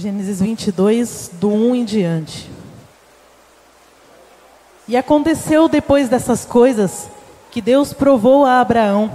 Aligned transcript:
Gênesis 0.00 0.40
22, 0.40 1.28
do 1.40 1.48
1 1.48 1.74
em 1.74 1.84
diante. 1.84 2.48
E 4.86 4.96
aconteceu 4.96 5.68
depois 5.68 6.08
dessas 6.08 6.44
coisas 6.44 7.08
que 7.50 7.60
Deus 7.60 7.92
provou 7.92 8.46
a 8.46 8.60
Abraão 8.60 9.10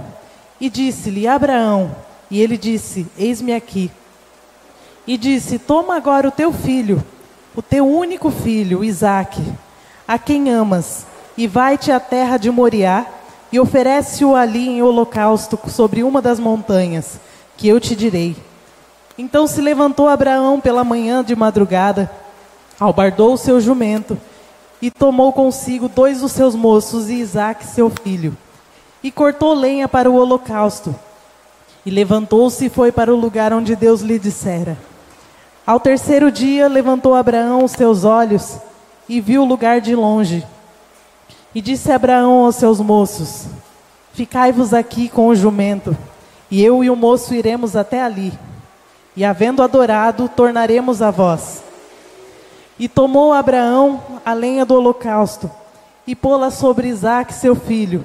e 0.60 0.68
disse-lhe: 0.68 1.26
Abraão, 1.26 1.96
e 2.30 2.38
ele 2.38 2.58
disse: 2.58 3.06
Eis-me 3.16 3.54
aqui. 3.54 3.90
E 5.06 5.16
disse: 5.16 5.58
Toma 5.58 5.96
agora 5.96 6.28
o 6.28 6.30
teu 6.30 6.52
filho, 6.52 7.02
o 7.56 7.62
teu 7.62 7.88
único 7.88 8.30
filho, 8.30 8.84
Isaque, 8.84 9.42
a 10.06 10.18
quem 10.18 10.50
amas, 10.50 11.06
e 11.34 11.46
vai-te 11.46 11.90
à 11.90 11.98
terra 11.98 12.36
de 12.36 12.50
Moriá 12.50 13.06
e 13.50 13.58
oferece-o 13.58 14.36
ali 14.36 14.68
em 14.68 14.82
holocausto 14.82 15.58
sobre 15.66 16.02
uma 16.02 16.20
das 16.20 16.38
montanhas, 16.38 17.18
que 17.56 17.66
eu 17.66 17.80
te 17.80 17.96
direi. 17.96 18.36
Então 19.16 19.46
se 19.46 19.60
levantou 19.60 20.08
Abraão 20.08 20.60
pela 20.60 20.82
manhã 20.82 21.22
de 21.22 21.36
madrugada, 21.36 22.10
albardou 22.80 23.34
o 23.34 23.38
seu 23.38 23.60
jumento 23.60 24.18
e 24.82 24.90
tomou 24.90 25.32
consigo 25.32 25.88
dois 25.88 26.20
dos 26.20 26.32
seus 26.32 26.54
moços 26.54 27.08
e 27.08 27.14
Isaque, 27.14 27.64
seu 27.64 27.88
filho, 27.88 28.36
e 29.02 29.10
cortou 29.10 29.54
lenha 29.54 29.88
para 29.88 30.10
o 30.10 30.16
holocausto. 30.16 30.94
E 31.86 31.90
levantou-se 31.90 32.66
e 32.66 32.70
foi 32.70 32.90
para 32.90 33.14
o 33.14 33.18
lugar 33.18 33.52
onde 33.52 33.76
Deus 33.76 34.00
lhe 34.00 34.18
dissera. 34.18 34.76
Ao 35.66 35.78
terceiro 35.78 36.30
dia 36.30 36.66
levantou 36.66 37.14
Abraão 37.14 37.64
os 37.64 37.72
seus 37.72 38.04
olhos 38.04 38.58
e 39.08 39.20
viu 39.20 39.42
o 39.42 39.46
lugar 39.46 39.80
de 39.80 39.94
longe. 39.94 40.44
E 41.54 41.60
disse 41.60 41.92
Abraão 41.92 42.44
aos 42.44 42.56
seus 42.56 42.80
moços: 42.80 43.46
Ficai-vos 44.12 44.74
aqui 44.74 45.08
com 45.08 45.28
o 45.28 45.34
jumento, 45.34 45.96
e 46.50 46.64
eu 46.64 46.82
e 46.82 46.90
o 46.90 46.96
moço 46.96 47.34
iremos 47.34 47.76
até 47.76 48.02
ali. 48.02 48.32
E 49.16 49.24
havendo 49.24 49.62
adorado, 49.62 50.28
tornaremos 50.28 51.00
a 51.00 51.10
vós. 51.10 51.62
E 52.78 52.88
tomou 52.88 53.32
Abraão 53.32 54.00
a 54.24 54.32
lenha 54.32 54.64
do 54.64 54.74
holocausto, 54.74 55.50
e 56.06 56.14
pô-la 56.14 56.50
sobre 56.50 56.88
Isaque, 56.88 57.32
seu 57.32 57.54
filho. 57.54 58.04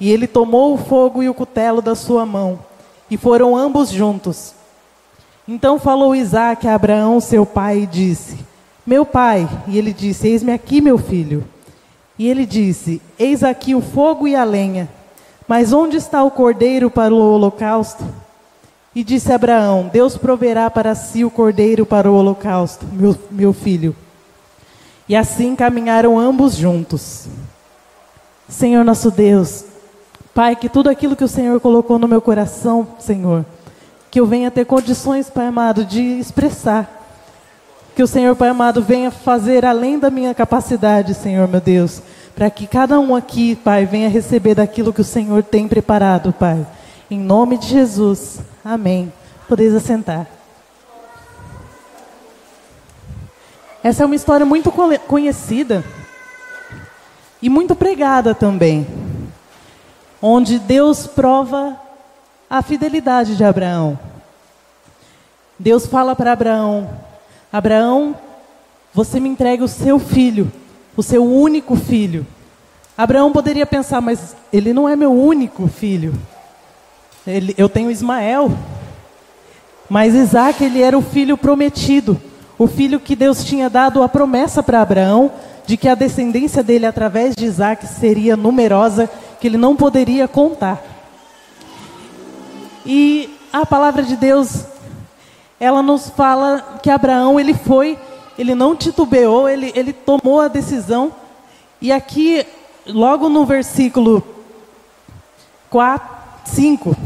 E 0.00 0.10
ele 0.10 0.26
tomou 0.26 0.74
o 0.74 0.78
fogo 0.78 1.22
e 1.22 1.28
o 1.28 1.34
cutelo 1.34 1.80
da 1.80 1.94
sua 1.94 2.26
mão, 2.26 2.58
e 3.10 3.16
foram 3.16 3.56
ambos 3.56 3.90
juntos. 3.90 4.54
Então 5.46 5.78
falou 5.78 6.14
Isaque 6.14 6.68
a 6.68 6.74
Abraão, 6.74 7.20
seu 7.20 7.46
pai, 7.46 7.80
e 7.80 7.86
disse: 7.86 8.38
Meu 8.86 9.06
pai. 9.06 9.48
E 9.66 9.78
ele 9.78 9.92
disse: 9.92 10.28
Eis-me 10.28 10.52
aqui, 10.52 10.80
meu 10.80 10.98
filho. 10.98 11.44
E 12.18 12.28
ele 12.28 12.44
disse: 12.44 13.00
Eis 13.18 13.44
aqui 13.44 13.74
o 13.74 13.80
fogo 13.80 14.26
e 14.26 14.34
a 14.34 14.44
lenha, 14.44 14.88
mas 15.46 15.72
onde 15.72 15.96
está 15.96 16.22
o 16.22 16.30
cordeiro 16.30 16.90
para 16.90 17.14
o 17.14 17.18
holocausto? 17.34 18.04
E 18.94 19.04
disse 19.04 19.32
Abraão: 19.32 19.90
Deus 19.92 20.16
proverá 20.16 20.70
para 20.70 20.94
si 20.94 21.24
o 21.24 21.30
cordeiro 21.30 21.86
para 21.86 22.10
o 22.10 22.14
holocausto, 22.14 22.86
meu, 22.92 23.16
meu 23.30 23.52
filho. 23.52 23.94
E 25.08 25.16
assim 25.16 25.56
caminharam 25.56 26.18
ambos 26.18 26.54
juntos. 26.54 27.26
Senhor 28.48 28.84
nosso 28.84 29.10
Deus, 29.10 29.64
Pai, 30.34 30.56
que 30.56 30.68
tudo 30.68 30.88
aquilo 30.88 31.16
que 31.16 31.24
o 31.24 31.28
Senhor 31.28 31.60
colocou 31.60 31.98
no 31.98 32.08
meu 32.08 32.20
coração, 32.20 32.88
Senhor, 32.98 33.44
que 34.10 34.20
eu 34.20 34.26
venha 34.26 34.50
ter 34.50 34.64
condições, 34.64 35.28
Pai 35.28 35.46
amado, 35.46 35.84
de 35.84 36.00
expressar 36.00 36.98
que 37.98 38.02
o 38.04 38.06
Senhor, 38.06 38.36
Pai 38.36 38.48
amado, 38.48 38.80
venha 38.80 39.10
fazer 39.10 39.64
além 39.64 39.98
da 39.98 40.08
minha 40.08 40.32
capacidade, 40.32 41.14
Senhor, 41.14 41.48
meu 41.48 41.60
Deus. 41.60 42.00
Para 42.32 42.48
que 42.48 42.64
cada 42.64 43.00
um 43.00 43.16
aqui, 43.16 43.56
Pai, 43.56 43.84
venha 43.84 44.08
receber 44.08 44.54
daquilo 44.54 44.92
que 44.92 45.00
o 45.00 45.04
Senhor 45.04 45.42
tem 45.42 45.66
preparado, 45.66 46.32
Pai. 46.32 46.64
Em 47.10 47.18
nome 47.18 47.56
de 47.56 47.68
Jesus. 47.68 48.38
Amém. 48.62 49.10
Podeis 49.48 49.74
assentar. 49.74 50.26
Essa 53.82 54.02
é 54.02 54.06
uma 54.06 54.14
história 54.14 54.44
muito 54.44 54.70
conhecida 55.06 55.82
e 57.40 57.48
muito 57.48 57.74
pregada 57.74 58.34
também, 58.34 58.86
onde 60.20 60.58
Deus 60.58 61.06
prova 61.06 61.80
a 62.50 62.60
fidelidade 62.60 63.36
de 63.36 63.44
Abraão. 63.44 63.98
Deus 65.58 65.86
fala 65.86 66.14
para 66.14 66.32
Abraão: 66.32 66.90
Abraão, 67.50 68.14
você 68.92 69.18
me 69.18 69.30
entrega 69.30 69.64
o 69.64 69.68
seu 69.68 69.98
filho, 69.98 70.52
o 70.94 71.02
seu 71.02 71.24
único 71.24 71.74
filho. 71.74 72.26
Abraão 72.98 73.32
poderia 73.32 73.64
pensar, 73.64 74.02
mas 74.02 74.36
ele 74.52 74.74
não 74.74 74.86
é 74.86 74.94
meu 74.94 75.12
único 75.12 75.68
filho. 75.68 76.12
Ele, 77.26 77.54
eu 77.56 77.68
tenho 77.68 77.90
Ismael. 77.90 78.50
Mas 79.88 80.14
Isaac, 80.14 80.62
ele 80.62 80.82
era 80.82 80.96
o 80.96 81.02
filho 81.02 81.36
prometido. 81.36 82.20
O 82.58 82.66
filho 82.66 82.98
que 83.00 83.14
Deus 83.14 83.44
tinha 83.44 83.70
dado 83.70 84.02
a 84.02 84.08
promessa 84.08 84.62
para 84.62 84.82
Abraão 84.82 85.30
de 85.66 85.76
que 85.76 85.88
a 85.88 85.94
descendência 85.94 86.62
dele 86.62 86.86
através 86.86 87.36
de 87.36 87.44
Isaac 87.44 87.86
seria 87.86 88.36
numerosa, 88.36 89.08
que 89.38 89.46
ele 89.46 89.58
não 89.58 89.76
poderia 89.76 90.26
contar. 90.26 90.82
E 92.86 93.28
a 93.52 93.66
palavra 93.66 94.02
de 94.02 94.16
Deus 94.16 94.64
ela 95.60 95.82
nos 95.82 96.08
fala 96.10 96.78
que 96.82 96.90
Abraão 96.90 97.38
ele 97.38 97.52
foi, 97.52 97.98
ele 98.38 98.54
não 98.54 98.76
titubeou, 98.76 99.48
ele, 99.48 99.72
ele 99.74 99.92
tomou 99.92 100.40
a 100.40 100.48
decisão. 100.48 101.12
E 101.80 101.90
aqui, 101.90 102.46
logo 102.86 103.28
no 103.28 103.44
versículo 103.44 104.22
4, 105.68 106.17
5, 106.48 106.96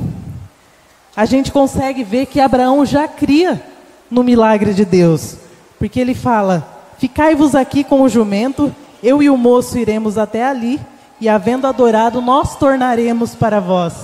a 1.15 1.25
gente 1.25 1.53
consegue 1.53 2.03
ver 2.03 2.27
que 2.27 2.41
Abraão 2.41 2.85
já 2.87 3.07
cria 3.07 3.63
no 4.11 4.23
milagre 4.23 4.73
de 4.73 4.85
Deus. 4.85 5.37
Porque 5.79 6.01
ele 6.01 6.15
fala: 6.15 6.67
Ficai-vos 6.99 7.55
aqui 7.55 7.85
com 7.85 8.03
o 8.03 8.09
jumento, 8.09 8.75
eu 9.03 9.23
e 9.23 9.29
o 9.29 9.37
moço 9.37 9.79
iremos 9.79 10.17
até 10.17 10.45
ali, 10.45 10.81
e 11.21 11.29
havendo 11.29 11.67
adorado, 11.67 12.21
nós 12.21 12.57
tornaremos 12.57 13.35
para 13.35 13.61
vós. 13.61 13.95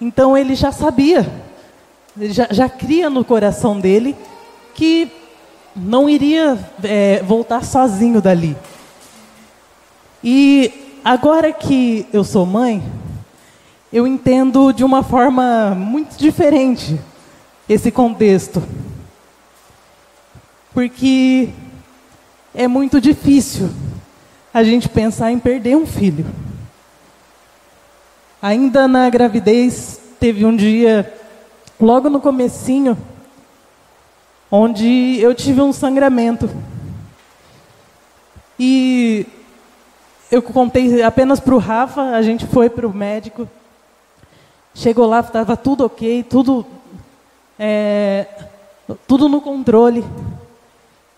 Então 0.00 0.36
ele 0.36 0.54
já 0.54 0.70
sabia 0.70 1.26
ele 2.18 2.32
já, 2.32 2.48
já 2.50 2.68
cria 2.68 3.10
no 3.10 3.24
coração 3.24 3.78
dele 3.78 4.16
que 4.74 5.10
não 5.74 6.08
iria 6.08 6.58
é, 6.82 7.22
voltar 7.22 7.62
sozinho 7.62 8.22
dali. 8.22 8.56
E 10.24 10.98
agora 11.04 11.52
que 11.52 12.06
eu 12.12 12.24
sou 12.24 12.46
mãe, 12.46 12.82
eu 13.96 14.06
entendo 14.06 14.72
de 14.72 14.84
uma 14.84 15.02
forma 15.02 15.74
muito 15.74 16.18
diferente 16.18 17.00
esse 17.66 17.90
contexto. 17.90 18.62
Porque 20.74 21.48
é 22.54 22.68
muito 22.68 23.00
difícil 23.00 23.70
a 24.52 24.62
gente 24.62 24.86
pensar 24.86 25.32
em 25.32 25.38
perder 25.38 25.78
um 25.78 25.86
filho. 25.86 26.26
Ainda 28.42 28.86
na 28.86 29.08
gravidez, 29.08 29.98
teve 30.20 30.44
um 30.44 30.54
dia 30.54 31.10
logo 31.80 32.10
no 32.10 32.20
comecinho, 32.20 32.98
onde 34.50 35.18
eu 35.22 35.34
tive 35.34 35.62
um 35.62 35.72
sangramento. 35.72 36.50
E 38.60 39.26
eu 40.30 40.42
contei 40.42 41.02
apenas 41.02 41.40
para 41.40 41.54
o 41.54 41.58
Rafa, 41.58 42.10
a 42.10 42.20
gente 42.20 42.44
foi 42.46 42.68
para 42.68 42.86
o 42.86 42.94
médico. 42.94 43.48
Chegou 44.76 45.06
lá, 45.06 45.20
estava 45.20 45.56
tudo 45.56 45.86
ok, 45.86 46.22
tudo, 46.22 46.66
é, 47.58 48.26
tudo 49.08 49.26
no 49.26 49.40
controle. 49.40 50.04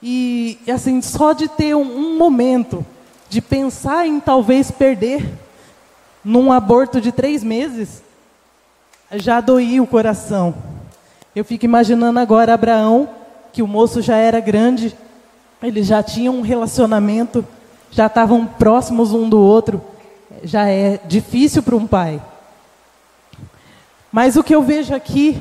E 0.00 0.56
assim, 0.72 1.02
só 1.02 1.32
de 1.32 1.48
ter 1.48 1.74
um, 1.74 1.82
um 1.82 2.16
momento 2.16 2.86
de 3.28 3.42
pensar 3.42 4.06
em 4.06 4.20
talvez 4.20 4.70
perder 4.70 5.28
num 6.24 6.52
aborto 6.52 7.00
de 7.00 7.10
três 7.10 7.42
meses, 7.42 8.00
já 9.14 9.40
doía 9.40 9.82
o 9.82 9.88
coração. 9.88 10.54
Eu 11.34 11.44
fico 11.44 11.64
imaginando 11.64 12.20
agora 12.20 12.54
Abraão, 12.54 13.10
que 13.52 13.60
o 13.60 13.66
moço 13.66 14.00
já 14.00 14.16
era 14.16 14.38
grande, 14.38 14.96
eles 15.60 15.84
já 15.84 16.00
tinham 16.00 16.36
um 16.36 16.42
relacionamento, 16.42 17.44
já 17.90 18.06
estavam 18.06 18.46
próximos 18.46 19.12
um 19.12 19.28
do 19.28 19.40
outro. 19.40 19.82
Já 20.44 20.68
é 20.68 21.00
difícil 21.08 21.60
para 21.60 21.74
um 21.74 21.88
pai. 21.88 22.22
Mas 24.10 24.36
o 24.36 24.42
que 24.42 24.54
eu 24.54 24.62
vejo 24.62 24.94
aqui, 24.94 25.40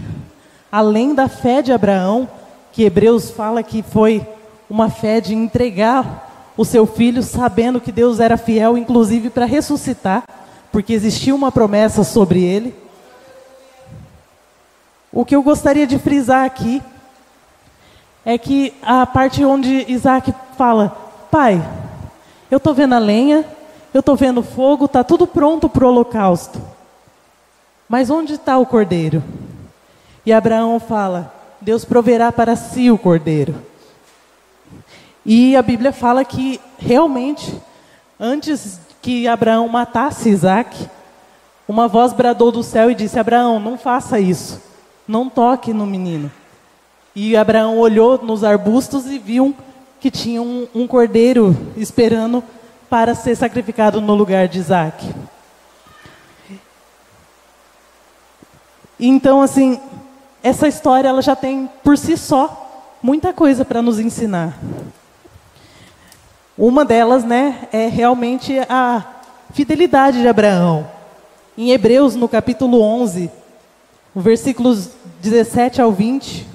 além 0.71 1.15
da 1.15 1.27
fé 1.29 1.61
de 1.61 1.71
Abraão, 1.71 2.29
que 2.71 2.83
Hebreus 2.83 3.31
fala 3.31 3.63
que 3.63 3.81
foi 3.81 4.25
uma 4.69 4.89
fé 4.89 5.21
de 5.21 5.33
entregar 5.33 6.53
o 6.57 6.65
seu 6.65 6.85
filho, 6.85 7.23
sabendo 7.23 7.79
que 7.79 7.91
Deus 7.91 8.19
era 8.19 8.35
fiel, 8.35 8.77
inclusive 8.77 9.29
para 9.29 9.45
ressuscitar, 9.45 10.23
porque 10.71 10.91
existia 10.91 11.33
uma 11.33 11.51
promessa 11.51 12.03
sobre 12.03 12.43
ele. 12.43 12.75
O 15.11 15.23
que 15.23 15.35
eu 15.35 15.41
gostaria 15.41 15.87
de 15.87 15.97
frisar 15.97 16.45
aqui 16.45 16.81
é 18.25 18.37
que 18.37 18.73
a 18.81 19.05
parte 19.05 19.45
onde 19.45 19.85
Isaac 19.87 20.33
fala: 20.57 20.89
Pai, 21.31 21.63
eu 22.51 22.57
estou 22.57 22.73
vendo 22.73 22.95
a 22.95 22.99
lenha, 22.99 23.45
eu 23.93 24.01
estou 24.01 24.15
vendo 24.15 24.41
o 24.41 24.43
fogo, 24.43 24.85
está 24.85 25.03
tudo 25.03 25.25
pronto 25.25 25.69
para 25.69 25.85
o 25.85 25.89
holocausto. 25.89 26.61
Mas 27.87 28.09
onde 28.09 28.33
está 28.33 28.57
o 28.57 28.65
cordeiro? 28.65 29.23
E 30.25 30.33
Abraão 30.33 30.79
fala: 30.79 31.33
Deus 31.61 31.85
proverá 31.85 32.31
para 32.31 32.55
si 32.55 32.91
o 32.91 32.97
cordeiro. 32.97 33.55
E 35.25 35.55
a 35.55 35.61
Bíblia 35.61 35.91
fala 35.91 36.23
que 36.23 36.59
realmente, 36.77 37.53
antes 38.19 38.79
que 39.01 39.27
Abraão 39.27 39.67
matasse 39.67 40.29
Isaac, 40.29 40.87
uma 41.67 41.87
voz 41.87 42.13
bradou 42.13 42.51
do 42.51 42.63
céu 42.63 42.91
e 42.91 42.95
disse: 42.95 43.19
Abraão, 43.19 43.59
não 43.59 43.77
faça 43.77 44.19
isso, 44.19 44.61
não 45.07 45.29
toque 45.29 45.73
no 45.73 45.85
menino. 45.85 46.31
E 47.15 47.35
Abraão 47.35 47.77
olhou 47.77 48.21
nos 48.21 48.43
arbustos 48.43 49.07
e 49.07 49.17
viu 49.17 49.55
que 49.99 50.11
tinha 50.11 50.41
um, 50.41 50.67
um 50.75 50.85
cordeiro 50.85 51.55
esperando 51.75 52.43
para 52.89 53.15
ser 53.15 53.35
sacrificado 53.35 53.99
no 53.99 54.13
lugar 54.13 54.47
de 54.47 54.59
Isaac. 54.59 55.13
Então, 58.99 59.41
assim, 59.41 59.79
essa 60.41 60.67
história 60.67 61.09
ela 61.09 61.21
já 61.21 61.35
tem 61.35 61.69
por 61.83 61.97
si 61.97 62.17
só 62.17 62.95
muita 63.01 63.31
coisa 63.31 63.63
para 63.63 63.81
nos 63.81 63.99
ensinar. 63.99 64.57
Uma 66.57 66.83
delas, 66.83 67.23
né, 67.23 67.67
é 67.71 67.87
realmente 67.87 68.57
a 68.67 69.05
fidelidade 69.53 70.21
de 70.21 70.27
Abraão. 70.27 70.87
Em 71.55 71.71
Hebreus, 71.71 72.15
no 72.15 72.27
capítulo 72.27 72.81
11, 72.81 73.29
versículos 74.15 74.89
17 75.21 75.81
ao 75.81 75.91
20, 75.91 76.47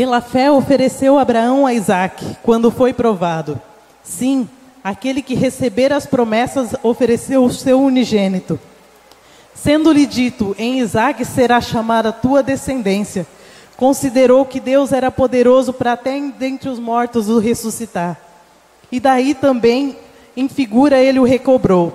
Pela 0.00 0.22
fé 0.22 0.50
ofereceu 0.50 1.18
Abraão 1.18 1.66
a 1.66 1.74
Isaac, 1.74 2.24
quando 2.42 2.70
foi 2.70 2.90
provado. 2.90 3.60
Sim, 4.02 4.48
aquele 4.82 5.20
que 5.20 5.34
receber 5.34 5.92
as 5.92 6.06
promessas 6.06 6.74
ofereceu 6.82 7.44
o 7.44 7.52
seu 7.52 7.82
unigênito. 7.82 8.58
Sendo-lhe 9.54 10.06
dito, 10.06 10.56
em 10.58 10.78
Isaac 10.78 11.22
será 11.26 11.60
chamada 11.60 12.14
tua 12.14 12.42
descendência, 12.42 13.26
considerou 13.76 14.46
que 14.46 14.58
Deus 14.58 14.90
era 14.90 15.10
poderoso 15.10 15.70
para 15.70 15.92
até 15.92 16.18
dentre 16.18 16.70
os 16.70 16.78
mortos 16.78 17.28
o 17.28 17.38
ressuscitar. 17.38 18.18
E 18.90 18.98
daí 18.98 19.34
também, 19.34 19.98
em 20.34 20.48
figura, 20.48 20.98
ele 20.98 21.18
o 21.18 21.24
recobrou. 21.24 21.92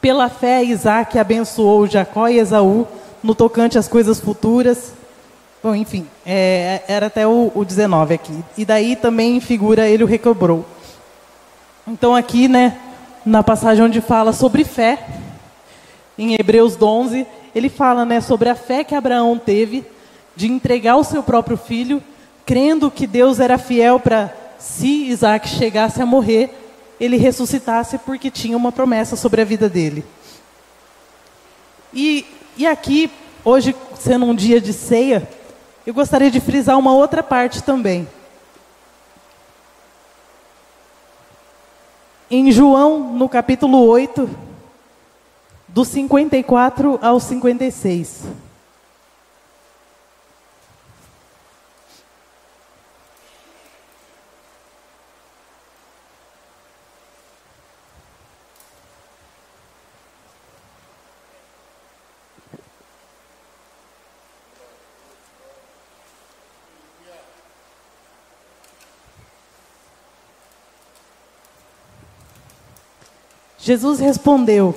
Pela 0.00 0.28
fé, 0.28 0.62
Isaac 0.62 1.18
abençoou 1.18 1.88
Jacó 1.88 2.28
e 2.28 2.38
Esaú 2.38 2.86
no 3.20 3.34
tocante 3.34 3.76
às 3.76 3.88
coisas 3.88 4.20
futuras 4.20 4.92
Bom, 5.64 5.74
enfim, 5.74 6.06
é, 6.26 6.82
era 6.86 7.06
até 7.06 7.26
o, 7.26 7.50
o 7.54 7.64
19 7.64 8.12
aqui. 8.12 8.44
E 8.54 8.66
daí 8.66 8.94
também 8.94 9.40
figura 9.40 9.88
ele 9.88 10.04
o 10.04 10.06
recobrou. 10.06 10.62
Então 11.88 12.14
aqui, 12.14 12.48
né, 12.48 12.78
na 13.24 13.42
passagem 13.42 13.82
onde 13.82 14.02
fala 14.02 14.34
sobre 14.34 14.62
fé, 14.62 15.06
em 16.18 16.34
Hebreus 16.34 16.76
11, 16.78 17.26
ele 17.54 17.70
fala, 17.70 18.04
né, 18.04 18.20
sobre 18.20 18.50
a 18.50 18.54
fé 18.54 18.84
que 18.84 18.94
Abraão 18.94 19.38
teve 19.38 19.86
de 20.36 20.52
entregar 20.52 20.96
o 20.96 21.02
seu 21.02 21.22
próprio 21.22 21.56
filho, 21.56 22.04
crendo 22.44 22.90
que 22.90 23.06
Deus 23.06 23.40
era 23.40 23.56
fiel 23.56 23.98
para, 23.98 24.36
se 24.58 25.06
Isaac 25.06 25.48
chegasse 25.48 26.02
a 26.02 26.04
morrer, 26.04 26.50
ele 27.00 27.16
ressuscitasse 27.16 27.96
porque 27.96 28.30
tinha 28.30 28.54
uma 28.54 28.70
promessa 28.70 29.16
sobre 29.16 29.40
a 29.40 29.46
vida 29.46 29.66
dele. 29.66 30.04
E, 31.90 32.26
e 32.54 32.66
aqui, 32.66 33.10
hoje 33.42 33.74
sendo 33.98 34.26
um 34.26 34.34
dia 34.34 34.60
de 34.60 34.74
ceia, 34.74 35.26
eu 35.86 35.92
gostaria 35.92 36.30
de 36.30 36.40
frisar 36.40 36.78
uma 36.78 36.92
outra 36.92 37.22
parte 37.22 37.62
também. 37.62 38.08
Em 42.30 42.50
João, 42.50 43.12
no 43.12 43.28
capítulo 43.28 43.86
8, 43.86 44.28
do 45.68 45.84
54 45.84 46.98
ao 47.02 47.20
56. 47.20 48.24
Jesus 73.64 73.98
respondeu: 73.98 74.74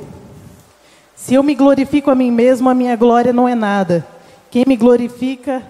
Se 1.13 1.33
eu 1.33 1.43
me 1.43 1.53
glorifico 1.53 2.09
a 2.09 2.15
mim 2.15 2.31
mesmo, 2.31 2.69
a 2.69 2.73
minha 2.73 2.95
glória 2.95 3.33
não 3.33 3.45
é 3.45 3.53
nada. 3.53 4.07
Quem 4.49 4.63
me 4.65 4.77
glorifica 4.77 5.61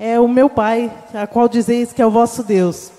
é 0.00 0.18
o 0.18 0.26
meu 0.26 0.50
Pai, 0.50 0.92
a 1.14 1.28
qual 1.28 1.48
dizeis 1.48 1.92
que 1.92 2.02
é 2.02 2.06
o 2.06 2.10
vosso 2.10 2.42
Deus. 2.42 2.90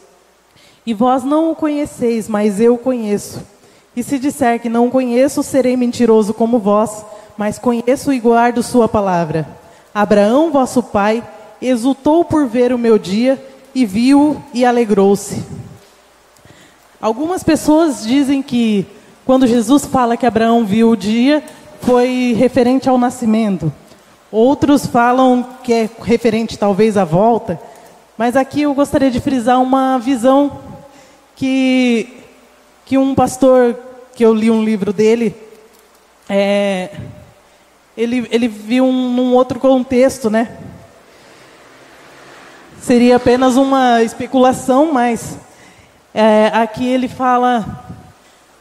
E 0.85 0.93
vós 0.93 1.25
não 1.25 1.51
o 1.51 1.55
conheceis, 1.55 2.29
mas 2.29 2.61
eu 2.61 2.75
o 2.75 2.77
conheço. 2.77 3.45
E 3.93 4.01
se 4.03 4.17
disser 4.17 4.57
que 4.61 4.69
não 4.69 4.87
o 4.87 4.91
conheço, 4.91 5.43
serei 5.43 5.75
mentiroso 5.75 6.33
como 6.33 6.57
vós, 6.57 7.03
mas 7.37 7.59
conheço 7.59 8.13
e 8.13 8.21
guardo 8.21 8.63
sua 8.63 8.87
palavra. 8.87 9.45
Abraão, 9.93 10.49
vosso 10.49 10.81
pai, 10.81 11.21
exultou 11.61 12.23
por 12.23 12.47
ver 12.47 12.71
o 12.71 12.77
meu 12.77 12.97
dia 12.97 13.37
e 13.75 13.85
viu 13.85 14.41
e 14.53 14.63
alegrou-se. 14.63 15.43
Algumas 17.01 17.43
pessoas 17.43 18.07
dizem 18.07 18.41
que 18.41 18.87
quando 19.29 19.45
Jesus 19.45 19.85
fala 19.85 20.17
que 20.17 20.25
Abraão 20.25 20.65
viu 20.65 20.89
o 20.89 20.97
dia, 20.97 21.43
foi 21.81 22.33
referente 22.35 22.89
ao 22.89 22.97
nascimento. 22.97 23.71
Outros 24.31 24.87
falam 24.87 25.45
que 25.63 25.71
é 25.71 25.89
referente 26.01 26.57
talvez 26.57 26.97
à 26.97 27.05
volta. 27.05 27.61
Mas 28.17 28.35
aqui 28.35 28.63
eu 28.63 28.73
gostaria 28.73 29.11
de 29.11 29.19
frisar 29.19 29.61
uma 29.61 29.99
visão 29.99 30.59
que, 31.35 32.23
que 32.87 32.97
um 32.97 33.13
pastor, 33.13 33.77
que 34.15 34.25
eu 34.25 34.33
li 34.33 34.49
um 34.49 34.63
livro 34.63 34.91
dele, 34.91 35.35
é, 36.27 36.89
ele, 37.95 38.27
ele 38.31 38.47
viu 38.47 38.83
um, 38.83 39.13
num 39.13 39.35
outro 39.35 39.59
contexto, 39.59 40.31
né? 40.31 40.57
Seria 42.81 43.17
apenas 43.17 43.57
uma 43.57 44.01
especulação, 44.01 44.91
mas 44.91 45.37
é, 46.15 46.47
aqui 46.51 46.87
ele 46.87 47.07
fala 47.07 47.88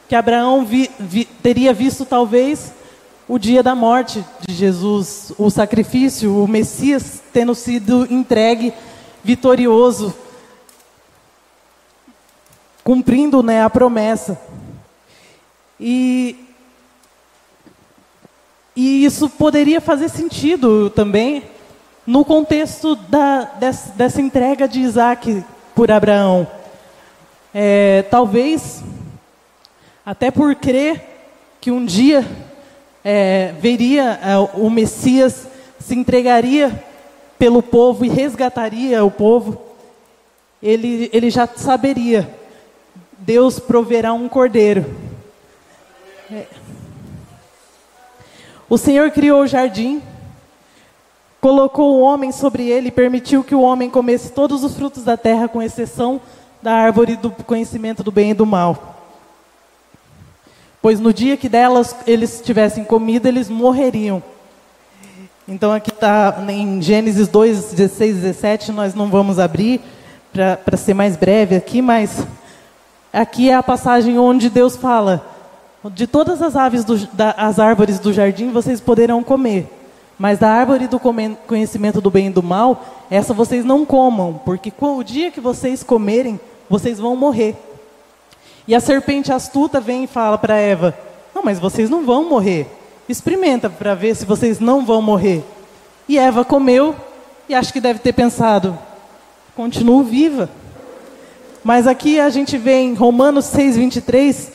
que 0.09 0.15
Abraão 0.15 0.65
vi, 0.65 0.89
vi, 0.99 1.23
teria 1.23 1.71
visto 1.71 2.03
talvez 2.03 2.73
o 3.27 3.37
dia 3.37 3.61
da 3.61 3.75
morte 3.75 4.25
de 4.39 4.55
Jesus, 4.55 5.31
o 5.37 5.51
sacrifício, 5.51 6.35
o 6.35 6.47
Messias 6.47 7.21
tendo 7.31 7.53
sido 7.53 8.11
entregue 8.11 8.73
vitorioso, 9.23 10.11
cumprindo 12.83 13.43
né, 13.43 13.61
a 13.61 13.69
promessa. 13.69 14.41
E, 15.79 16.43
e 18.75 19.05
isso 19.05 19.29
poderia 19.29 19.79
fazer 19.79 20.09
sentido 20.09 20.89
também 20.89 21.43
no 22.03 22.25
contexto 22.25 22.95
da, 22.95 23.43
dessa, 23.43 23.91
dessa 23.91 24.19
entrega 24.19 24.67
de 24.67 24.79
Isaac 24.79 25.45
por 25.75 25.91
Abraão. 25.91 26.47
É, 27.53 28.01
talvez 28.09 28.81
até 30.09 30.31
por 30.31 30.55
crer 30.55 30.99
que 31.61 31.69
um 31.69 31.85
dia 31.85 32.25
é, 33.05 33.53
veria 33.59 34.19
é, 34.23 34.37
o 34.55 34.67
Messias 34.67 35.45
se 35.77 35.93
entregaria 35.93 36.83
pelo 37.37 37.61
povo 37.61 38.03
e 38.03 38.09
resgataria 38.09 39.05
o 39.05 39.11
povo, 39.11 39.61
ele, 40.63 41.11
ele 41.13 41.29
já 41.29 41.45
saberia. 41.45 42.27
Deus 43.19 43.59
proverá 43.59 44.11
um 44.11 44.27
cordeiro. 44.27 44.83
É. 46.31 46.47
O 48.67 48.79
Senhor 48.79 49.11
criou 49.11 49.43
o 49.43 49.47
jardim, 49.47 50.01
colocou 51.39 51.97
o 51.97 52.01
homem 52.01 52.31
sobre 52.31 52.67
ele 52.67 52.87
e 52.87 52.91
permitiu 52.91 53.43
que 53.43 53.53
o 53.53 53.61
homem 53.61 53.91
comesse 53.91 54.31
todos 54.31 54.63
os 54.63 54.75
frutos 54.75 55.03
da 55.03 55.15
terra, 55.15 55.47
com 55.47 55.61
exceção 55.61 56.19
da 56.63 56.73
árvore 56.73 57.15
do 57.15 57.29
conhecimento 57.29 58.01
do 58.01 58.11
bem 58.11 58.31
e 58.31 58.33
do 58.33 58.47
mal. 58.47 58.98
Pois 60.81 60.99
no 60.99 61.13
dia 61.13 61.35
que 61.35 61.49
delas 61.49 61.95
eles 62.07 62.41
tivessem 62.43 62.85
comida, 62.85 63.27
eles 63.27 63.49
morreriam. 63.49 64.23
Então 65.47 65.73
aqui 65.73 65.89
está 65.89 66.41
em 66.47 66.81
Gênesis 66.81 67.27
2, 67.27 67.73
16, 67.73 68.15
17, 68.17 68.71
nós 68.71 68.93
não 68.93 69.09
vamos 69.09 69.39
abrir 69.39 69.81
para 70.31 70.77
ser 70.77 70.93
mais 70.93 71.17
breve 71.17 71.55
aqui, 71.55 71.81
mas 71.81 72.25
aqui 73.11 73.49
é 73.49 73.55
a 73.55 73.63
passagem 73.63 74.17
onde 74.17 74.49
Deus 74.49 74.77
fala: 74.77 75.25
de 75.91 76.07
todas 76.07 76.41
as 76.41 76.55
aves 76.55 76.85
do, 76.85 76.97
da, 77.07 77.31
as 77.31 77.59
árvores 77.59 77.99
do 77.99 78.13
jardim 78.13 78.51
vocês 78.51 78.79
poderão 78.79 79.21
comer, 79.21 79.67
mas 80.17 80.39
da 80.39 80.49
árvore 80.49 80.87
do 80.87 80.99
conhecimento 81.47 81.99
do 81.99 82.11
bem 82.11 82.27
e 82.27 82.31
do 82.31 82.43
mal, 82.43 82.85
essa 83.09 83.33
vocês 83.33 83.65
não 83.65 83.85
comam, 83.85 84.39
porque 84.45 84.71
o 84.79 85.03
dia 85.03 85.31
que 85.31 85.41
vocês 85.41 85.83
comerem, 85.83 86.39
vocês 86.69 86.99
vão 86.99 87.15
morrer. 87.15 87.55
E 88.69 88.75
a 88.75 88.79
serpente 88.79 89.33
astuta 89.33 89.81
vem 89.81 90.03
e 90.03 90.07
fala 90.07 90.37
para 90.37 90.55
Eva: 90.55 90.95
Não, 91.33 91.41
mas 91.41 91.57
vocês 91.57 91.89
não 91.89 92.05
vão 92.05 92.29
morrer. 92.29 92.67
Experimenta 93.09 93.67
para 93.67 93.95
ver 93.95 94.15
se 94.15 94.27
vocês 94.27 94.59
não 94.59 94.85
vão 94.85 95.01
morrer. 95.01 95.43
E 96.07 96.19
Eva 96.19 96.45
comeu 96.45 96.95
e 97.49 97.55
acho 97.55 97.73
que 97.73 97.81
deve 97.81 97.97
ter 97.97 98.13
pensado: 98.13 98.77
Continuo 99.55 100.03
viva. 100.03 100.47
Mas 101.63 101.87
aqui 101.87 102.19
a 102.19 102.29
gente 102.29 102.59
vê 102.59 102.79
em 102.79 102.93
Romanos 102.93 103.45
6:23 103.45 104.51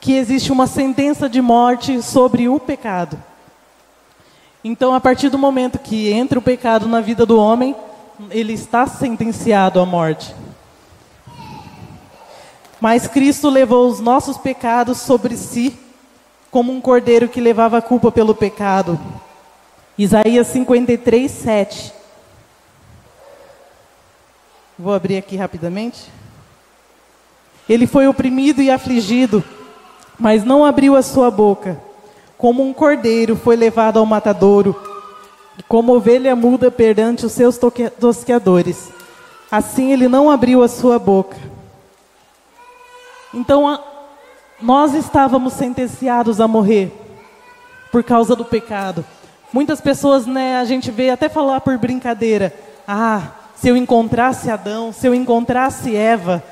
que 0.00 0.12
existe 0.12 0.52
uma 0.52 0.68
sentença 0.68 1.28
de 1.28 1.42
morte 1.42 2.00
sobre 2.02 2.48
o 2.48 2.60
pecado. 2.60 3.20
Então, 4.62 4.94
a 4.94 5.00
partir 5.00 5.28
do 5.28 5.38
momento 5.38 5.80
que 5.80 6.08
entra 6.08 6.38
o 6.38 6.42
pecado 6.42 6.86
na 6.86 7.00
vida 7.00 7.26
do 7.26 7.36
homem, 7.36 7.74
ele 8.30 8.52
está 8.52 8.86
sentenciado 8.86 9.80
à 9.80 9.84
morte. 9.84 10.32
Mas 12.84 13.08
Cristo 13.08 13.48
levou 13.48 13.88
os 13.88 13.98
nossos 13.98 14.36
pecados 14.36 14.98
sobre 14.98 15.38
si, 15.38 15.74
como 16.50 16.70
um 16.70 16.82
cordeiro 16.82 17.30
que 17.30 17.40
levava 17.40 17.78
a 17.78 17.80
culpa 17.80 18.12
pelo 18.12 18.34
pecado. 18.34 19.00
Isaías 19.96 20.48
53, 20.48 21.30
7. 21.30 21.94
Vou 24.78 24.92
abrir 24.92 25.16
aqui 25.16 25.34
rapidamente. 25.34 26.12
Ele 27.66 27.86
foi 27.86 28.06
oprimido 28.06 28.60
e 28.60 28.70
afligido, 28.70 29.42
mas 30.20 30.44
não 30.44 30.62
abriu 30.62 30.94
a 30.94 31.00
sua 31.00 31.30
boca. 31.30 31.80
Como 32.36 32.62
um 32.62 32.74
cordeiro 32.74 33.34
foi 33.34 33.56
levado 33.56 33.98
ao 33.98 34.04
matadouro, 34.04 34.78
e 35.58 35.62
como 35.62 35.96
ovelha 35.96 36.36
muda 36.36 36.70
perante 36.70 37.24
os 37.24 37.32
seus 37.32 37.58
tosqueadores. 37.98 38.90
Assim 39.50 39.90
ele 39.90 40.06
não 40.06 40.30
abriu 40.30 40.62
a 40.62 40.68
sua 40.68 40.98
boca. 40.98 41.53
Então 43.34 43.78
nós 44.62 44.94
estávamos 44.94 45.54
sentenciados 45.54 46.40
a 46.40 46.46
morrer 46.46 46.92
por 47.90 48.04
causa 48.04 48.36
do 48.36 48.44
pecado. 48.44 49.04
Muitas 49.52 49.80
pessoas, 49.80 50.24
né, 50.24 50.56
a 50.56 50.64
gente 50.64 50.90
vê 50.90 51.10
até 51.10 51.28
falar 51.28 51.60
por 51.60 51.76
brincadeira: 51.76 52.54
"Ah, 52.86 53.22
se 53.56 53.68
eu 53.68 53.76
encontrasse 53.76 54.50
Adão, 54.50 54.92
se 54.92 55.06
eu 55.06 55.14
encontrasse 55.14 55.94
Eva, 55.94 56.42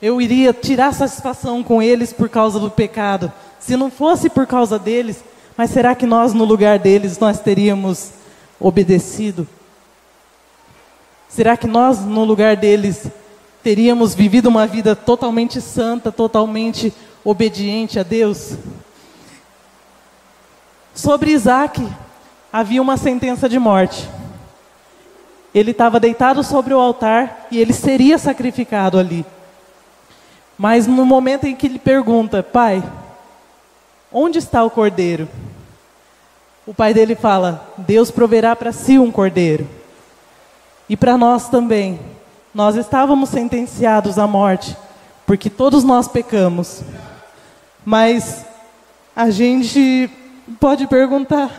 eu 0.00 0.20
iria 0.20 0.52
tirar 0.52 0.92
satisfação 0.92 1.62
com 1.62 1.82
eles 1.82 2.12
por 2.12 2.28
causa 2.28 2.58
do 2.58 2.70
pecado. 2.70 3.32
Se 3.58 3.76
não 3.76 3.90
fosse 3.90 4.28
por 4.28 4.46
causa 4.46 4.78
deles, 4.78 5.22
mas 5.56 5.70
será 5.70 5.94
que 5.94 6.06
nós 6.06 6.34
no 6.34 6.44
lugar 6.44 6.78
deles 6.78 7.18
nós 7.18 7.38
teríamos 7.40 8.10
obedecido? 8.58 9.46
Será 11.28 11.56
que 11.56 11.66
nós 11.66 12.00
no 12.00 12.24
lugar 12.24 12.56
deles 12.56 13.06
teríamos 13.62 14.14
vivido 14.14 14.48
uma 14.48 14.66
vida 14.66 14.94
totalmente 14.96 15.60
santa, 15.60 16.10
totalmente 16.10 16.92
obediente 17.24 17.98
a 17.98 18.02
Deus? 18.02 18.56
Sobre 20.94 21.30
Isaac, 21.30 21.86
havia 22.52 22.82
uma 22.82 22.96
sentença 22.96 23.48
de 23.48 23.58
morte. 23.58 24.08
Ele 25.54 25.70
estava 25.70 26.00
deitado 26.00 26.42
sobre 26.42 26.74
o 26.74 26.80
altar 26.80 27.46
e 27.50 27.58
ele 27.58 27.72
seria 27.72 28.18
sacrificado 28.18 28.98
ali. 28.98 29.24
Mas 30.58 30.86
no 30.86 31.04
momento 31.04 31.44
em 31.44 31.54
que 31.54 31.66
ele 31.66 31.78
pergunta, 31.78 32.42
pai, 32.42 32.82
Onde 34.12 34.38
está 34.38 34.62
o 34.62 34.70
cordeiro? 34.70 35.26
O 36.66 36.74
pai 36.74 36.92
dele 36.92 37.14
fala: 37.14 37.72
Deus 37.78 38.10
proverá 38.10 38.54
para 38.54 38.70
si 38.70 38.98
um 38.98 39.10
cordeiro. 39.10 39.66
E 40.88 40.96
para 40.96 41.16
nós 41.16 41.48
também. 41.48 41.98
Nós 42.54 42.76
estávamos 42.76 43.30
sentenciados 43.30 44.18
à 44.18 44.26
morte, 44.26 44.76
porque 45.26 45.48
todos 45.48 45.82
nós 45.84 46.06
pecamos. 46.06 46.82
Mas 47.84 48.44
a 49.16 49.30
gente 49.30 50.10
pode 50.60 50.86
perguntar: 50.86 51.50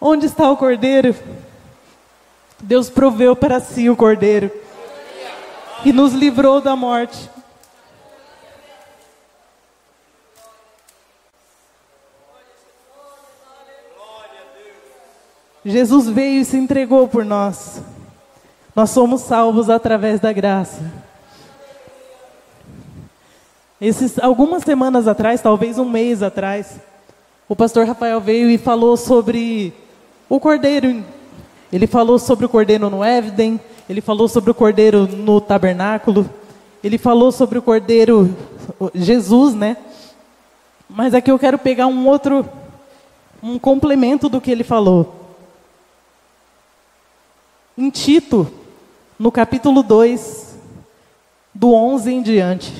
onde 0.00 0.26
está 0.26 0.50
o 0.50 0.56
cordeiro? 0.56 1.14
Deus 2.60 2.90
proveu 2.90 3.36
para 3.36 3.60
si 3.60 3.88
o 3.88 3.96
cordeiro 3.96 4.50
e 5.84 5.92
nos 5.92 6.12
livrou 6.12 6.60
da 6.60 6.74
morte. 6.74 7.30
Jesus 15.64 16.08
veio 16.08 16.40
e 16.40 16.44
se 16.44 16.56
entregou 16.56 17.08
por 17.08 17.24
nós. 17.24 17.80
Nós 18.74 18.90
somos 18.90 19.20
salvos 19.20 19.70
através 19.70 20.18
da 20.18 20.32
graça. 20.32 20.82
Esses, 23.80 24.18
algumas 24.18 24.64
semanas 24.64 25.06
atrás, 25.06 25.40
talvez 25.40 25.78
um 25.78 25.84
mês 25.84 26.22
atrás, 26.22 26.80
o 27.48 27.54
pastor 27.54 27.86
Rafael 27.86 28.20
veio 28.20 28.50
e 28.50 28.58
falou 28.58 28.96
sobre 28.96 29.72
o 30.28 30.40
cordeiro. 30.40 31.04
Ele 31.72 31.86
falou 31.86 32.18
sobre 32.18 32.46
o 32.46 32.48
cordeiro 32.48 32.90
no 32.90 33.04
Evden, 33.04 33.60
ele 33.88 34.00
falou 34.00 34.26
sobre 34.26 34.50
o 34.50 34.54
cordeiro 34.54 35.06
no 35.06 35.40
tabernáculo, 35.40 36.28
ele 36.82 36.98
falou 36.98 37.30
sobre 37.30 37.58
o 37.58 37.62
cordeiro 37.62 38.34
Jesus, 38.94 39.54
né? 39.54 39.76
Mas 40.88 41.14
aqui 41.14 41.30
eu 41.30 41.38
quero 41.38 41.58
pegar 41.58 41.86
um 41.86 42.08
outro, 42.08 42.48
um 43.42 43.58
complemento 43.58 44.28
do 44.28 44.40
que 44.40 44.50
ele 44.50 44.64
falou. 44.64 45.14
Em 47.76 47.90
Tito, 47.90 48.50
no 49.18 49.30
capítulo 49.30 49.82
2, 49.82 50.56
do 51.54 51.72
11 51.72 52.12
em 52.12 52.22
diante. 52.22 52.72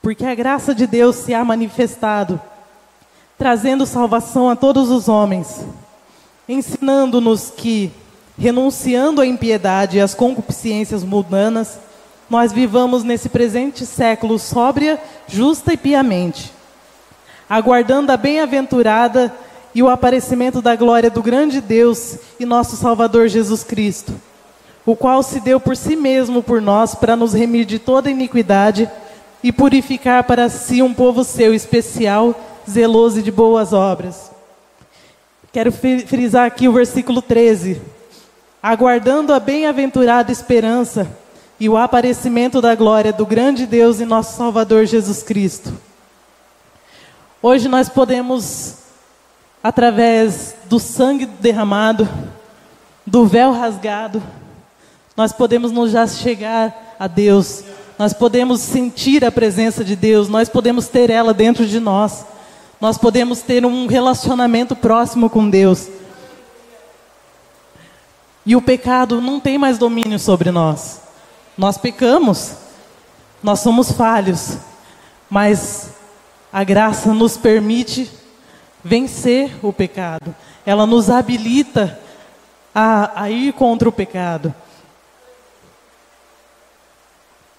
Porque 0.00 0.24
a 0.24 0.34
graça 0.34 0.74
de 0.74 0.86
Deus 0.86 1.16
se 1.16 1.34
há 1.34 1.44
manifestado, 1.44 2.40
trazendo 3.36 3.84
salvação 3.84 4.48
a 4.48 4.56
todos 4.56 4.90
os 4.90 5.06
homens 5.06 5.66
ensinando-nos 6.48 7.52
que, 7.54 7.92
renunciando 8.38 9.20
à 9.20 9.26
impiedade 9.26 9.98
e 9.98 10.00
às 10.00 10.14
concupiscências 10.14 11.04
mundanas, 11.04 11.78
nós 12.30 12.52
vivamos 12.52 13.04
nesse 13.04 13.28
presente 13.28 13.84
século 13.84 14.38
sóbria, 14.38 15.00
justa 15.26 15.72
e 15.72 15.76
piamente, 15.76 16.52
aguardando 17.48 18.12
a 18.12 18.16
bem-aventurada 18.16 19.34
e 19.74 19.82
o 19.82 19.88
aparecimento 19.88 20.62
da 20.62 20.74
glória 20.74 21.10
do 21.10 21.22
grande 21.22 21.60
Deus 21.60 22.16
e 22.40 22.44
nosso 22.44 22.76
Salvador 22.76 23.28
Jesus 23.28 23.62
Cristo, 23.62 24.12
o 24.84 24.96
qual 24.96 25.22
se 25.22 25.40
deu 25.40 25.60
por 25.60 25.76
si 25.76 25.96
mesmo 25.96 26.42
por 26.42 26.60
nós 26.60 26.94
para 26.94 27.16
nos 27.16 27.32
remir 27.34 27.64
de 27.64 27.78
toda 27.78 28.10
iniquidade 28.10 28.90
e 29.42 29.52
purificar 29.52 30.24
para 30.24 30.48
si 30.48 30.82
um 30.82 30.92
povo 30.92 31.24
seu 31.24 31.54
especial, 31.54 32.34
zeloso 32.68 33.20
e 33.20 33.22
de 33.22 33.30
boas 33.30 33.72
obras. 33.72 34.37
Quero 35.50 35.72
frisar 35.72 36.46
aqui 36.46 36.68
o 36.68 36.72
versículo 36.72 37.22
13. 37.22 37.80
Aguardando 38.62 39.32
a 39.32 39.40
bem-aventurada 39.40 40.30
esperança 40.30 41.08
e 41.58 41.70
o 41.70 41.76
aparecimento 41.76 42.60
da 42.60 42.74
glória 42.74 43.14
do 43.14 43.24
grande 43.24 43.64
Deus 43.64 43.98
e 43.98 44.04
nosso 44.04 44.36
Salvador 44.36 44.84
Jesus 44.84 45.22
Cristo. 45.22 45.72
Hoje 47.40 47.66
nós 47.66 47.88
podemos, 47.88 48.76
através 49.62 50.54
do 50.66 50.78
sangue 50.78 51.24
derramado, 51.24 52.06
do 53.06 53.24
véu 53.24 53.50
rasgado, 53.50 54.22
nós 55.16 55.32
podemos 55.32 55.72
nos 55.72 55.90
já 55.90 56.06
chegar 56.06 56.96
a 57.00 57.06
Deus, 57.06 57.64
nós 57.98 58.12
podemos 58.12 58.60
sentir 58.60 59.24
a 59.24 59.32
presença 59.32 59.82
de 59.82 59.96
Deus, 59.96 60.28
nós 60.28 60.48
podemos 60.50 60.88
ter 60.88 61.08
ela 61.08 61.32
dentro 61.32 61.64
de 61.64 61.80
nós 61.80 62.26
nós 62.80 62.96
podemos 62.96 63.40
ter 63.42 63.66
um 63.66 63.86
relacionamento 63.86 64.76
próximo 64.76 65.28
com 65.28 65.48
Deus. 65.48 65.88
E 68.46 68.54
o 68.54 68.62
pecado 68.62 69.20
não 69.20 69.40
tem 69.40 69.58
mais 69.58 69.78
domínio 69.78 70.18
sobre 70.18 70.50
nós. 70.50 71.00
Nós 71.56 71.76
pecamos, 71.76 72.54
nós 73.42 73.60
somos 73.60 73.90
falhos, 73.90 74.58
mas 75.28 75.90
a 76.52 76.62
graça 76.62 77.12
nos 77.12 77.36
permite 77.36 78.10
vencer 78.82 79.52
o 79.60 79.72
pecado. 79.72 80.34
Ela 80.64 80.86
nos 80.86 81.10
habilita 81.10 81.98
a, 82.74 83.22
a 83.22 83.30
ir 83.30 83.52
contra 83.54 83.88
o 83.88 83.92
pecado. 83.92 84.54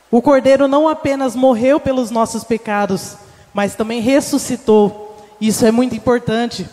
O 0.10 0.22
Cordeiro 0.22 0.68
não 0.68 0.88
apenas 0.88 1.36
morreu 1.36 1.80
pelos 1.80 2.10
nossos 2.10 2.44
pecados, 2.44 3.16
mas 3.54 3.76
também 3.76 4.00
ressuscitou 4.00 5.09
isso 5.48 5.66
é 5.66 5.72
muito 5.72 5.96
importante, 5.96 6.68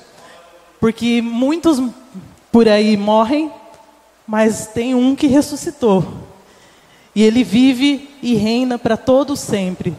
porque 0.80 1.22
muitos 1.22 1.80
por 2.50 2.68
aí 2.68 2.96
morrem 2.96 3.50
mas 4.26 4.66
tem 4.66 4.94
um 4.94 5.14
que 5.14 5.26
ressuscitou. 5.26 6.04
E 7.14 7.22
ele 7.22 7.44
vive 7.44 8.10
e 8.20 8.34
reina 8.34 8.78
para 8.78 8.96
todos 8.96 9.38
sempre. 9.38 9.94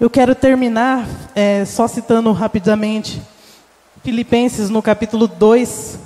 Eu 0.00 0.08
quero 0.08 0.34
terminar 0.34 1.06
é, 1.34 1.64
só 1.64 1.88
citando 1.88 2.30
rapidamente 2.30 3.20
Filipenses 4.04 4.70
no 4.70 4.80
capítulo 4.80 5.26
2. 5.26 5.98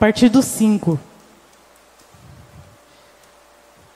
Partir 0.00 0.28
do 0.28 0.42
5. 0.42 0.98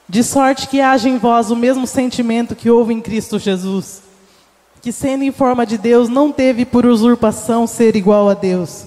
De 0.07 0.23
sorte 0.23 0.67
que 0.67 0.79
haja 0.79 1.09
em 1.09 1.17
vós 1.17 1.51
o 1.51 1.55
mesmo 1.55 1.85
sentimento 1.85 2.55
que 2.55 2.69
houve 2.69 2.93
em 2.93 3.01
Cristo 3.01 3.37
Jesus 3.37 4.05
que, 4.85 4.91
sendo 4.91 5.23
em 5.23 5.31
forma 5.31 5.65
de 5.65 5.79
Deus, 5.79 6.07
não 6.07 6.31
teve 6.31 6.63
por 6.63 6.85
usurpação 6.85 7.65
ser 7.65 7.95
igual 7.95 8.29
a 8.29 8.35
Deus, 8.35 8.85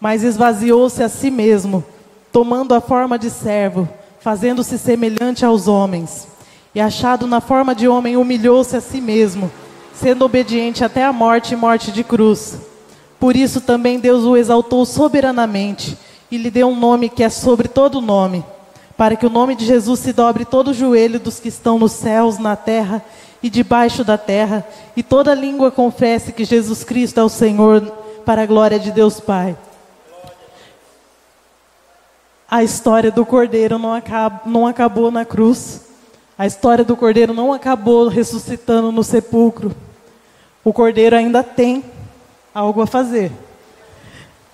mas 0.00 0.22
esvaziou-se 0.22 1.02
a 1.02 1.08
si 1.10 1.30
mesmo, 1.30 1.84
tomando 2.32 2.74
a 2.74 2.80
forma 2.80 3.18
de 3.18 3.28
servo, 3.28 3.86
fazendo-se 4.20 4.78
semelhante 4.78 5.44
aos 5.44 5.68
homens. 5.68 6.26
E 6.74 6.80
achado 6.80 7.26
na 7.26 7.42
forma 7.42 7.74
de 7.74 7.86
homem, 7.86 8.16
humilhou-se 8.16 8.74
a 8.74 8.80
si 8.80 9.02
mesmo, 9.02 9.52
sendo 9.92 10.24
obediente 10.24 10.82
até 10.82 11.04
a 11.04 11.12
morte 11.12 11.52
e 11.52 11.58
morte 11.58 11.92
de 11.92 12.02
cruz. 12.02 12.56
Por 13.20 13.36
isso 13.36 13.60
também 13.60 14.00
Deus 14.00 14.24
o 14.24 14.34
exaltou 14.34 14.86
soberanamente 14.86 16.07
e 16.30 16.36
lhe 16.36 16.50
deu 16.50 16.68
um 16.68 16.76
nome 16.76 17.08
que 17.08 17.22
é 17.22 17.28
sobre 17.28 17.68
todo 17.68 18.00
nome, 18.00 18.44
para 18.96 19.16
que 19.16 19.26
o 19.26 19.30
nome 19.30 19.54
de 19.54 19.64
Jesus 19.64 20.00
se 20.00 20.12
dobre 20.12 20.44
todo 20.44 20.68
o 20.68 20.74
joelho 20.74 21.20
dos 21.20 21.40
que 21.40 21.48
estão 21.48 21.78
nos 21.78 21.92
céus, 21.92 22.38
na 22.38 22.56
terra 22.56 23.02
e 23.42 23.48
debaixo 23.48 24.04
da 24.04 24.18
terra, 24.18 24.66
e 24.96 25.02
toda 25.02 25.34
língua 25.34 25.70
confesse 25.70 26.32
que 26.32 26.44
Jesus 26.44 26.84
Cristo 26.84 27.20
é 27.20 27.24
o 27.24 27.28
Senhor, 27.28 27.80
para 28.24 28.42
a 28.42 28.46
glória 28.46 28.78
de 28.78 28.90
Deus 28.90 29.20
Pai. 29.20 29.56
A 32.50 32.62
história 32.62 33.10
do 33.10 33.24
Cordeiro 33.24 33.78
não, 33.78 33.94
acaba, 33.94 34.42
não 34.44 34.66
acabou 34.66 35.10
na 35.10 35.24
cruz. 35.24 35.82
A 36.36 36.46
história 36.46 36.84
do 36.84 36.96
Cordeiro 36.96 37.34
não 37.34 37.52
acabou 37.52 38.08
ressuscitando 38.08 38.90
no 38.90 39.04
sepulcro. 39.04 39.74
O 40.64 40.72
Cordeiro 40.72 41.16
ainda 41.16 41.42
tem 41.42 41.84
algo 42.54 42.80
a 42.82 42.86
fazer. 42.86 43.32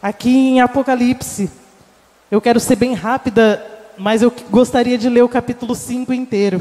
Aqui 0.03 0.31
em 0.31 0.61
Apocalipse, 0.61 1.51
eu 2.35 2.41
quero 2.41 2.59
ser 2.59 2.75
bem 2.75 2.95
rápida, 2.95 3.65
mas 3.97 4.21
eu 4.21 4.29
gostaria 4.51 4.99
de 4.99 5.09
ler 5.09 5.23
o 5.23 5.29
capítulo 5.29 5.73
5 5.73 6.13
inteiro. 6.13 6.61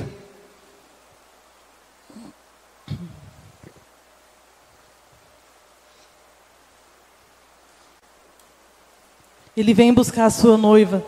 Ele 9.58 9.74
vem 9.74 9.92
buscar 9.92 10.26
a 10.26 10.30
sua 10.30 10.58
noiva. 10.58 11.04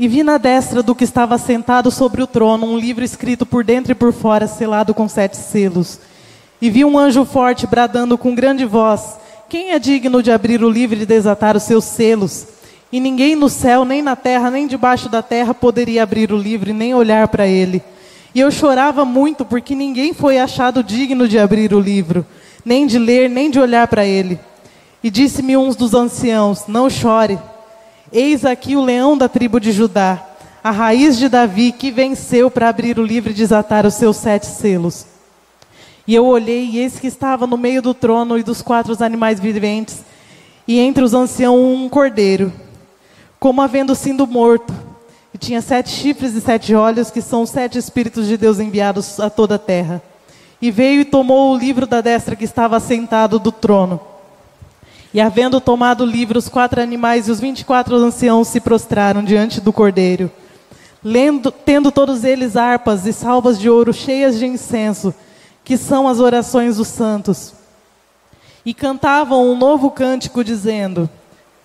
E 0.00 0.06
vi 0.06 0.22
na 0.22 0.38
destra 0.38 0.80
do 0.80 0.94
que 0.94 1.02
estava 1.02 1.36
sentado 1.38 1.90
sobre 1.90 2.22
o 2.22 2.26
trono 2.28 2.66
um 2.66 2.78
livro 2.78 3.02
escrito 3.02 3.44
por 3.44 3.64
dentro 3.64 3.90
e 3.90 3.96
por 3.96 4.12
fora, 4.12 4.46
selado 4.46 4.94
com 4.94 5.08
sete 5.08 5.36
selos. 5.36 5.98
E 6.62 6.70
vi 6.70 6.84
um 6.84 6.96
anjo 6.96 7.24
forte 7.24 7.66
bradando 7.66 8.16
com 8.16 8.32
grande 8.32 8.64
voz: 8.64 9.16
Quem 9.48 9.72
é 9.72 9.78
digno 9.80 10.22
de 10.22 10.30
abrir 10.30 10.62
o 10.62 10.70
livro 10.70 10.96
e 10.96 11.04
desatar 11.04 11.56
os 11.56 11.64
seus 11.64 11.82
selos? 11.82 12.46
E 12.92 13.00
ninguém 13.00 13.34
no 13.34 13.48
céu, 13.48 13.84
nem 13.84 14.00
na 14.00 14.14
terra, 14.14 14.52
nem 14.52 14.68
debaixo 14.68 15.08
da 15.08 15.20
terra 15.20 15.52
poderia 15.52 16.04
abrir 16.04 16.32
o 16.32 16.38
livro 16.38 16.70
e 16.70 16.72
nem 16.72 16.94
olhar 16.94 17.26
para 17.26 17.48
ele. 17.48 17.82
E 18.32 18.38
eu 18.38 18.52
chorava 18.52 19.04
muito 19.04 19.44
porque 19.44 19.74
ninguém 19.74 20.14
foi 20.14 20.38
achado 20.38 20.80
digno 20.80 21.26
de 21.26 21.40
abrir 21.40 21.74
o 21.74 21.80
livro, 21.80 22.24
nem 22.64 22.86
de 22.86 23.00
ler, 23.00 23.28
nem 23.28 23.50
de 23.50 23.58
olhar 23.58 23.88
para 23.88 24.06
ele. 24.06 24.38
E 25.02 25.10
disse-me 25.10 25.56
um 25.56 25.70
dos 25.70 25.92
anciãos: 25.92 26.68
Não 26.68 26.88
chore. 26.88 27.36
Eis 28.12 28.44
aqui 28.44 28.76
o 28.76 28.84
leão 28.84 29.16
da 29.16 29.28
tribo 29.28 29.60
de 29.60 29.72
Judá, 29.72 30.24
a 30.62 30.70
raiz 30.70 31.18
de 31.18 31.28
Davi, 31.28 31.72
que 31.72 31.90
venceu 31.90 32.50
para 32.50 32.68
abrir 32.68 32.98
o 32.98 33.04
livro 33.04 33.30
e 33.30 33.34
desatar 33.34 33.86
os 33.86 33.94
seus 33.94 34.16
sete 34.16 34.46
selos. 34.46 35.06
E 36.06 36.14
eu 36.14 36.26
olhei, 36.26 36.64
e 36.64 36.78
eis 36.78 36.98
que 36.98 37.06
estava 37.06 37.46
no 37.46 37.56
meio 37.56 37.82
do 37.82 37.92
trono 37.92 38.38
e 38.38 38.42
dos 38.42 38.62
quatro 38.62 38.96
animais 39.04 39.38
viventes, 39.38 40.02
e 40.66 40.78
entre 40.78 41.04
os 41.04 41.14
anciãos 41.14 41.60
um 41.60 41.88
cordeiro 41.88 42.52
como 43.38 43.62
havendo 43.62 43.94
sido 43.94 44.26
morto. 44.26 44.72
E 45.32 45.38
tinha 45.38 45.60
sete 45.60 45.90
chifres 45.90 46.34
e 46.34 46.40
sete 46.40 46.74
olhos, 46.74 47.10
que 47.10 47.20
são 47.20 47.42
os 47.42 47.50
sete 47.50 47.78
Espíritos 47.78 48.26
de 48.26 48.36
Deus 48.36 48.58
enviados 48.58 49.20
a 49.20 49.30
toda 49.30 49.54
a 49.56 49.58
terra. 49.58 50.02
E 50.60 50.70
veio 50.70 51.02
e 51.02 51.04
tomou 51.04 51.54
o 51.54 51.58
livro 51.58 51.86
da 51.86 52.00
destra 52.00 52.34
que 52.34 52.44
estava 52.44 52.80
sentado 52.80 53.38
do 53.38 53.52
trono. 53.52 54.00
E 55.12 55.20
havendo 55.20 55.60
tomado 55.60 56.02
o 56.02 56.06
livro, 56.06 56.38
os 56.38 56.48
quatro 56.48 56.82
animais 56.82 57.28
e 57.28 57.30
os 57.30 57.40
vinte 57.40 57.60
e 57.60 57.64
quatro 57.64 57.96
anciãos 57.96 58.48
se 58.48 58.60
prostraram 58.60 59.24
diante 59.24 59.60
do 59.60 59.72
cordeiro, 59.72 60.30
lendo, 61.02 61.50
tendo 61.50 61.90
todos 61.90 62.24
eles 62.24 62.56
harpas 62.56 63.06
e 63.06 63.12
salvas 63.12 63.58
de 63.58 63.70
ouro 63.70 63.92
cheias 63.92 64.38
de 64.38 64.46
incenso, 64.46 65.14
que 65.64 65.78
são 65.78 66.06
as 66.06 66.20
orações 66.20 66.76
dos 66.76 66.88
santos. 66.88 67.54
E 68.66 68.74
cantavam 68.74 69.50
um 69.50 69.56
novo 69.56 69.90
cântico, 69.90 70.44
dizendo: 70.44 71.08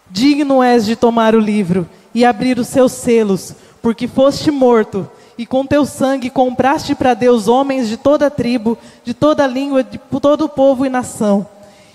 Digno 0.10 0.64
és 0.64 0.86
de 0.86 0.96
tomar 0.96 1.36
o 1.36 1.40
livro 1.40 1.90
e 2.16 2.24
abrir 2.24 2.58
os 2.58 2.68
seus 2.68 2.94
selos, 2.94 3.54
porque 3.82 4.08
foste 4.08 4.52
morto, 4.52 5.10
e 5.38 5.46
com 5.46 5.66
teu 5.66 5.86
sangue 5.86 6.30
compraste 6.30 6.96
para 6.96 7.14
Deus 7.14 7.50
homens 7.50 7.90
de 7.90 7.98
toda 7.98 8.32
tribo, 8.32 8.78
de 9.04 9.14
toda 9.14 9.46
língua, 9.46 9.84
de 9.84 9.98
todo 10.22 10.48
povo 10.48 10.86
e 10.86 10.90
nação. 10.90 11.46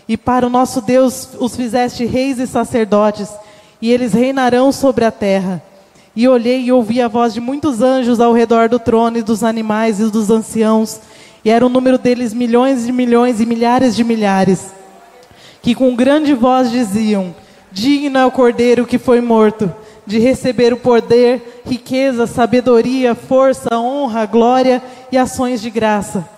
E 0.08 0.16
para 0.16 0.46
o 0.46 0.50
nosso 0.50 0.80
Deus 0.80 1.28
os 1.38 1.54
fizeste 1.54 2.06
reis 2.06 2.38
e 2.38 2.46
sacerdotes, 2.46 3.28
e 3.80 3.92
eles 3.92 4.14
reinarão 4.14 4.72
sobre 4.72 5.04
a 5.04 5.10
terra. 5.10 5.62
E 6.16 6.26
olhei 6.26 6.62
e 6.62 6.72
ouvi 6.72 7.00
a 7.00 7.08
voz 7.08 7.34
de 7.34 7.40
muitos 7.40 7.82
anjos 7.82 8.18
ao 8.18 8.32
redor 8.32 8.68
do 8.68 8.78
trono 8.78 9.18
e 9.18 9.22
dos 9.22 9.44
animais 9.44 10.00
e 10.00 10.10
dos 10.10 10.30
anciãos, 10.30 11.00
e 11.44 11.50
era 11.50 11.64
o 11.64 11.68
número 11.68 11.98
deles 11.98 12.32
milhões 12.32 12.86
de 12.86 12.92
milhões 12.92 13.40
e 13.40 13.46
milhares 13.46 13.94
de 13.94 14.02
milhares, 14.02 14.72
que 15.62 15.74
com 15.74 15.94
grande 15.94 16.32
voz 16.32 16.70
diziam: 16.70 17.34
Digno 17.70 18.18
é 18.18 18.24
o 18.24 18.30
cordeiro 18.30 18.86
que 18.86 18.98
foi 18.98 19.20
morto 19.20 19.72
de 20.06 20.18
receber 20.18 20.72
o 20.72 20.78
poder, 20.78 21.62
riqueza, 21.66 22.26
sabedoria, 22.26 23.14
força, 23.14 23.78
honra, 23.78 24.24
glória 24.24 24.82
e 25.12 25.18
ações 25.18 25.60
de 25.60 25.68
graça. 25.68 26.37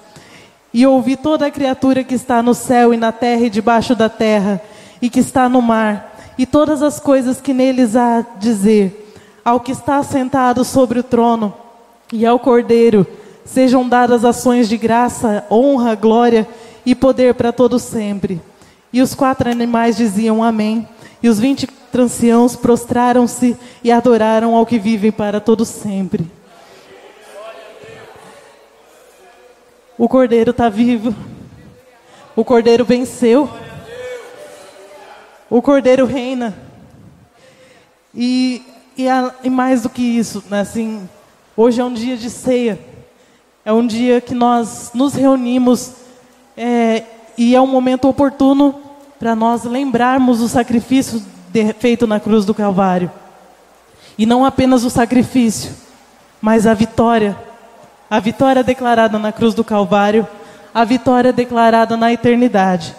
E 0.73 0.87
ouvi 0.87 1.17
toda 1.17 1.47
a 1.47 1.51
criatura 1.51 2.05
que 2.05 2.15
está 2.15 2.43
no 2.43 2.55
céu 2.55 2.95
e 2.95 2.97
na 2.97 3.13
terra 3.13 3.43
e 3.43 3.51
debaixo 3.51 3.95
da 3.95 4.09
terra, 4.09 4.61
e 5.03 5.11
que 5.11 5.21
está 5.21 5.49
no 5.49 5.61
mar, 5.61 6.17
e 6.39 6.47
todas 6.47 6.83
as 6.83 7.01
coisas 7.01 7.41
que 7.41 7.53
neles 7.53 7.97
há 7.97 8.25
dizer, 8.39 9.15
ao 9.45 9.61
que 9.61 9.73
está 9.73 10.03
sentado 10.03 10.65
sobre 10.65 11.01
o 11.01 11.03
trono 11.03 11.53
e 12.13 12.25
ao 12.25 12.39
cordeiro, 12.39 13.07
sejam 13.45 13.89
dadas 13.89 14.25
ações 14.25 14.69
de 14.69 14.77
graça, 14.77 15.45
honra, 15.51 15.95
glória 15.95 16.47
e 16.85 16.95
poder 16.95 17.35
para 17.35 17.53
todos 17.53 17.83
sempre. 17.83 18.41
E 18.93 19.03
os 19.03 19.15
quatro 19.15 19.51
animais 19.51 19.97
diziam 19.97 20.43
amém. 20.43 20.89
E 21.23 21.29
os 21.29 21.39
vinte 21.39 21.69
anciãos 21.95 22.57
prostraram-se 22.57 23.57
e 23.85 23.93
adoraram 23.93 24.55
ao 24.55 24.65
que 24.65 24.79
vive 24.79 25.13
para 25.13 25.41
todo 25.41 25.65
sempre. 25.65 26.27
O 30.01 30.09
Cordeiro 30.09 30.53
está 30.53 30.71
vivo. 30.71 31.15
O 32.35 32.43
Cordeiro 32.43 32.87
venceu. 32.87 33.51
O 35.51 35.61
Cordeiro 35.61 36.07
reina. 36.07 36.57
E, 38.15 38.63
e, 38.97 39.07
a, 39.07 39.35
e 39.45 39.51
mais 39.51 39.83
do 39.83 39.91
que 39.91 40.01
isso, 40.01 40.43
né, 40.49 40.61
assim, 40.61 41.07
hoje 41.55 41.83
é 41.83 41.85
um 41.85 41.93
dia 41.93 42.17
de 42.17 42.31
ceia. 42.31 42.81
É 43.63 43.75
um 43.75 43.87
dia 43.87 44.23
que 44.23 44.35
nós 44.35 44.91
nos 44.95 45.13
reunimos 45.13 45.93
é, 46.57 47.05
e 47.37 47.55
é 47.55 47.61
um 47.61 47.67
momento 47.67 48.09
oportuno 48.09 48.81
para 49.19 49.37
nós 49.37 49.65
lembrarmos 49.65 50.41
o 50.41 50.49
sacrifício 50.49 51.23
de, 51.53 51.75
feito 51.75 52.07
na 52.07 52.19
cruz 52.19 52.47
do 52.47 52.55
Calvário. 52.55 53.13
E 54.17 54.25
não 54.25 54.47
apenas 54.47 54.83
o 54.83 54.89
sacrifício, 54.89 55.75
mas 56.41 56.67
a 56.67 56.73
vitória. 56.73 57.50
A 58.11 58.19
vitória 58.19 58.65
declarada 58.65 59.19
na 59.21 59.31
cruz 59.31 59.55
do 59.55 59.63
Calvário, 59.63 60.27
a 60.75 60.85
vitória 60.85 61.33
declarada 61.33 61.97
na 61.97 62.13
eternidade. 62.13 62.97